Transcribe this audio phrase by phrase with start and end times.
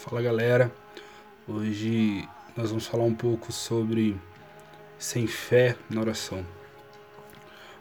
[0.00, 0.72] Fala galera,
[1.46, 4.16] hoje nós vamos falar um pouco sobre
[4.96, 6.46] sem fé na oração.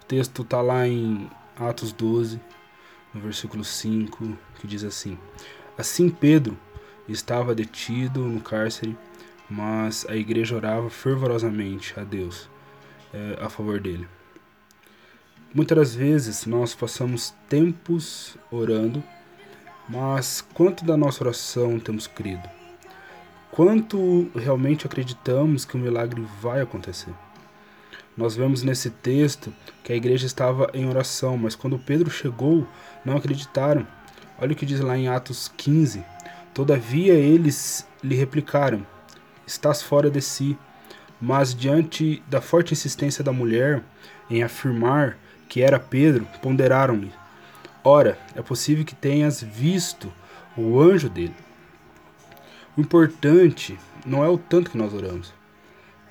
[0.00, 2.40] O texto está lá em Atos 12,
[3.12, 5.18] no versículo 5, que diz assim:
[5.76, 6.56] Assim Pedro
[7.08, 8.96] estava detido no cárcere,
[9.50, 12.48] mas a igreja orava fervorosamente a Deus
[13.12, 14.06] é, a favor dele.
[15.52, 19.02] Muitas das vezes nós passamos tempos orando,
[19.88, 22.48] mas quanto da nossa oração temos crido?
[23.50, 27.12] Quanto realmente acreditamos que o milagre vai acontecer?
[28.16, 32.66] Nós vemos nesse texto que a igreja estava em oração, mas quando Pedro chegou,
[33.04, 33.86] não acreditaram.
[34.40, 36.04] Olha o que diz lá em Atos 15.
[36.52, 38.86] Todavia eles lhe replicaram:
[39.46, 40.56] Estás fora de si.
[41.20, 43.82] Mas diante da forte insistência da mulher
[44.28, 45.16] em afirmar
[45.48, 47.12] que era Pedro, ponderaram-lhe:
[47.86, 50.10] Ora, é possível que tenhas visto
[50.56, 51.34] o anjo dele.
[52.74, 55.34] O importante não é o tanto que nós oramos,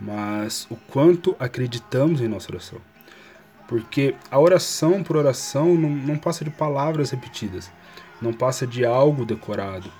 [0.00, 2.80] mas o quanto acreditamos em nossa oração.
[3.68, 7.70] Porque a oração por oração não, não passa de palavras repetidas,
[8.20, 9.92] não passa de algo decorado,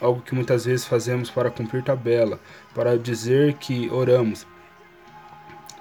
[0.00, 2.40] algo que muitas vezes fazemos para cumprir tabela,
[2.74, 4.44] para dizer que oramos.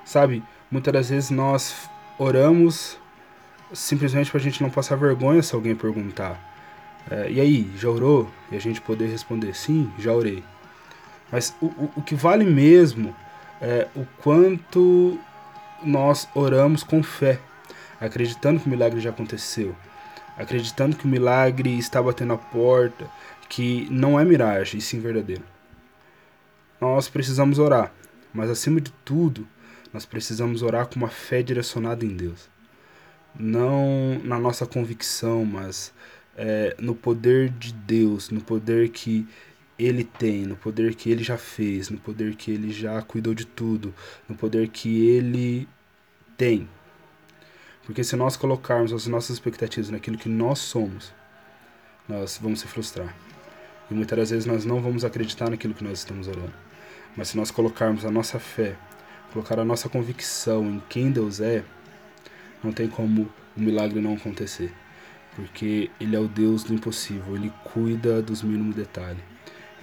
[0.06, 3.00] Sabe, muitas das vezes nós oramos
[3.74, 6.40] simplesmente para a gente não passar vergonha se alguém perguntar.
[7.10, 8.30] É, e aí, já orou?
[8.52, 10.44] E a gente poder responder sim, já orei.
[11.32, 13.16] Mas o, o, o que vale mesmo
[13.62, 15.20] é o quanto
[15.84, 17.40] nós oramos com fé,
[18.00, 19.76] acreditando que o milagre já aconteceu,
[20.38, 23.10] acreditando que o milagre está batendo a porta,
[23.50, 25.44] que não é miragem, e sim verdadeiro.
[26.80, 27.92] Nós precisamos orar,
[28.34, 29.48] mas acima de tudo,
[29.94, 32.50] nós precisamos orar com uma fé direcionada em Deus.
[33.36, 35.94] Não na nossa convicção, mas
[36.36, 39.28] é, no poder de Deus, no poder que
[39.78, 43.46] Ele tem, no poder que Ele já fez, no poder que Ele já cuidou de
[43.46, 43.94] tudo,
[44.28, 45.68] no poder que Ele
[46.36, 46.68] tem.
[47.86, 51.14] Porque se nós colocarmos as nossas expectativas naquilo que nós somos,
[52.08, 53.16] nós vamos se frustrar.
[53.90, 56.54] E muitas das vezes nós não vamos acreditar naquilo que nós estamos orando.
[57.16, 58.76] Mas se nós colocarmos a nossa fé
[59.32, 61.64] colocar a nossa convicção em quem Deus é,
[62.64, 64.74] não tem como o milagre não acontecer.
[65.36, 69.22] Porque Ele é o Deus do impossível, Ele cuida dos mínimos detalhes.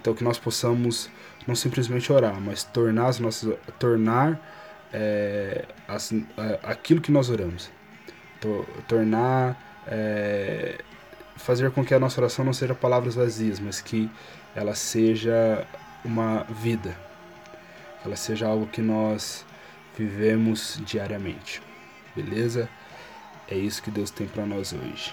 [0.00, 1.08] Então que nós possamos
[1.46, 4.40] não simplesmente orar, mas tornar as nossas, tornar
[4.92, 7.70] é, as, é, aquilo que nós oramos,
[8.86, 10.78] tornar é,
[11.36, 14.10] fazer com que a nossa oração não seja palavras vazias, mas que
[14.54, 15.66] ela seja
[16.04, 16.96] uma vida,
[18.04, 19.44] ela seja algo que nós
[19.96, 21.62] vivemos diariamente.
[22.14, 22.68] Beleza?
[23.48, 25.12] É isso que Deus tem para nós hoje.